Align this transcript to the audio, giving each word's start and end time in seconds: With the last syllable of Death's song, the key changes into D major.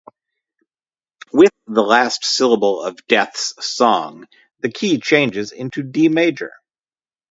With 1.31 1.51
the 1.67 1.83
last 1.83 2.25
syllable 2.25 2.81
of 2.81 3.05
Death's 3.05 3.53
song, 3.63 4.25
the 4.59 4.71
key 4.71 4.99
changes 4.99 5.51
into 5.51 5.83
D 5.83 6.09
major. 6.09 6.53